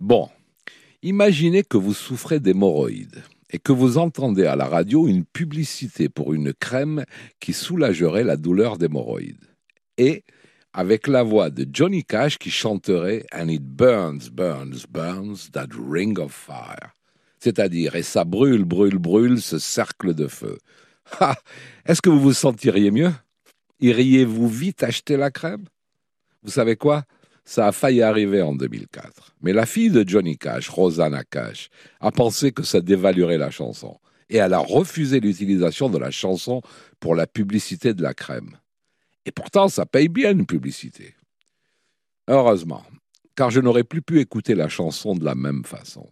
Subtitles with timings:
[0.00, 0.28] Bon,
[1.02, 6.34] imaginez que vous souffrez d'hémorroïdes et que vous entendez à la radio une publicité pour
[6.34, 7.04] une crème
[7.40, 9.44] qui soulagerait la douleur d'hémorroïdes.
[9.96, 10.22] Et
[10.72, 16.20] avec la voix de Johnny Cash qui chanterait And it burns, burns, burns, that ring
[16.20, 16.92] of fire.
[17.40, 20.58] C'est-à-dire, et ça brûle, brûle, brûle ce cercle de feu.
[21.18, 21.36] Ah
[21.86, 23.12] Est-ce que vous vous sentiriez mieux?
[23.80, 25.64] Iriez-vous vite acheter la crème?
[26.42, 27.04] Vous savez quoi?
[27.48, 29.34] Ça a failli arriver en 2004.
[29.40, 33.98] Mais la fille de Johnny Cash, Rosanna Cash, a pensé que ça dévaluerait la chanson.
[34.28, 36.60] Et elle a refusé l'utilisation de la chanson
[37.00, 38.58] pour la publicité de la crème.
[39.24, 41.14] Et pourtant, ça paye bien une publicité.
[42.28, 42.84] Heureusement,
[43.34, 46.06] car je n'aurais plus pu écouter la chanson de la même façon.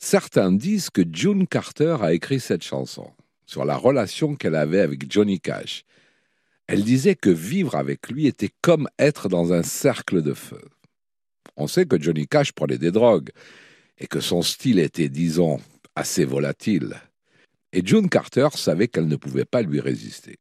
[0.00, 3.12] Certains disent que June Carter a écrit cette chanson
[3.46, 5.84] sur la relation qu'elle avait avec Johnny Cash
[6.72, 10.62] elle disait que vivre avec lui était comme être dans un cercle de feu.
[11.54, 13.28] On sait que Johnny Cash prenait des drogues
[13.98, 15.60] et que son style était, disons,
[15.96, 16.96] assez volatile.
[17.74, 20.38] Et June Carter savait qu'elle ne pouvait pas lui résister.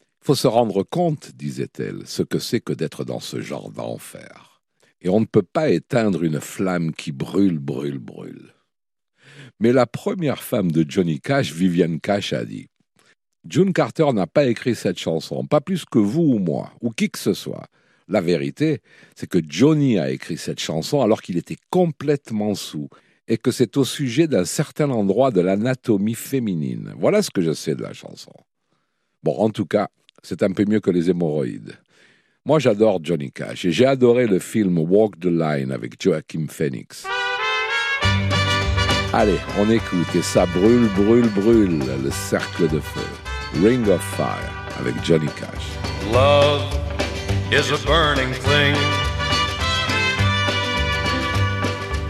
[0.00, 4.60] Il faut se rendre compte, disait-elle, ce que c'est que d'être dans ce genre d'enfer.
[5.00, 8.54] Et on ne peut pas éteindre une flamme qui brûle, brûle, brûle.
[9.60, 12.66] Mais la première femme de Johnny Cash, Vivienne Cash, a dit
[13.48, 17.08] June Carter n'a pas écrit cette chanson, pas plus que vous ou moi, ou qui
[17.08, 17.68] que ce soit.
[18.06, 18.80] La vérité,
[19.14, 22.88] c'est que Johnny a écrit cette chanson alors qu'il était complètement sous,
[23.28, 26.92] et que c'est au sujet d'un certain endroit de l'anatomie féminine.
[26.98, 28.32] Voilà ce que je sais de la chanson.
[29.22, 29.88] Bon, en tout cas,
[30.22, 31.78] c'est un peu mieux que les hémorroïdes.
[32.44, 37.06] Moi, j'adore Johnny Cash, et j'ai adoré le film Walk the Line avec Joachim Phoenix.
[39.12, 43.29] Allez, on écoute, et ça brûle, brûle, brûle, le cercle de feu.
[43.54, 45.76] Ring of Fire avec Johnny Cash.
[46.06, 46.62] Love
[47.52, 48.76] is a burning thing,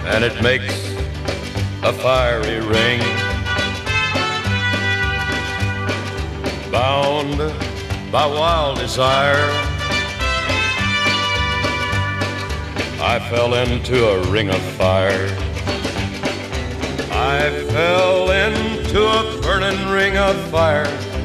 [0.05, 0.75] and it makes
[1.83, 3.01] a fiery ring.
[6.71, 7.39] Bound
[8.13, 9.51] by wild desire,
[13.03, 15.27] I fell into a ring of fire.
[17.13, 21.10] I fell into a burning ring of fire.